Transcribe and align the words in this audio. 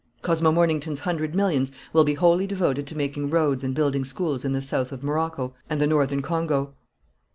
"Cosmo 0.23 0.51
Mornington's 0.51 1.01
hundred 1.01 1.35
millions 1.35 1.71
will 1.93 2.03
be 2.03 2.15
wholly 2.15 2.47
devoted 2.47 2.87
to 2.87 2.97
making 2.97 3.29
roads 3.29 3.63
and 3.63 3.75
building 3.75 4.03
schools 4.03 4.43
in 4.43 4.51
the 4.51 4.59
south 4.59 4.91
of 4.91 5.03
Morocco 5.03 5.53
and 5.69 5.79
the 5.79 5.85
northern 5.85 6.23
Congo." 6.23 6.73